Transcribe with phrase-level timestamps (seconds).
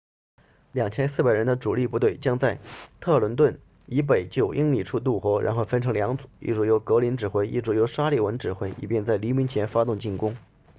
[0.73, 2.59] 2400人的主力部队将在
[2.99, 10.35] 特伦顿 trenton 以北9英里处渡河然后分成两组一组由格林 greene 指挥一组由沙利文 sullivan 指挥以便在黎明前发动进攻